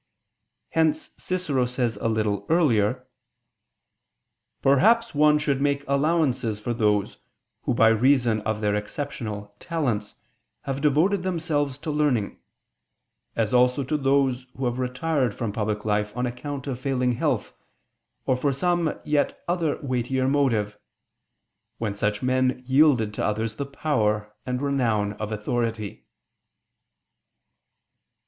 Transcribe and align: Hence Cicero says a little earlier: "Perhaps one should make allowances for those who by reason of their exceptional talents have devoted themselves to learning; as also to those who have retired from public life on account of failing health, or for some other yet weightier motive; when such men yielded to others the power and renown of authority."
Hence 0.71 1.11
Cicero 1.15 1.67
says 1.67 1.95
a 1.97 2.07
little 2.07 2.47
earlier: 2.49 3.05
"Perhaps 4.63 5.13
one 5.13 5.37
should 5.37 5.61
make 5.61 5.87
allowances 5.87 6.59
for 6.59 6.73
those 6.73 7.17
who 7.65 7.75
by 7.75 7.89
reason 7.89 8.41
of 8.41 8.61
their 8.61 8.73
exceptional 8.73 9.53
talents 9.59 10.15
have 10.63 10.81
devoted 10.81 11.21
themselves 11.21 11.77
to 11.77 11.91
learning; 11.91 12.39
as 13.35 13.53
also 13.53 13.83
to 13.83 13.95
those 13.95 14.47
who 14.57 14.65
have 14.65 14.79
retired 14.79 15.35
from 15.35 15.51
public 15.53 15.85
life 15.85 16.17
on 16.17 16.25
account 16.25 16.65
of 16.65 16.79
failing 16.79 17.11
health, 17.11 17.53
or 18.25 18.35
for 18.35 18.51
some 18.51 18.87
other 18.87 19.01
yet 19.05 19.39
weightier 19.83 20.27
motive; 20.27 20.79
when 21.77 21.93
such 21.93 22.23
men 22.23 22.63
yielded 22.65 23.13
to 23.13 23.23
others 23.23 23.53
the 23.57 23.67
power 23.67 24.33
and 24.47 24.63
renown 24.63 25.13
of 25.21 25.31
authority." 25.31 26.07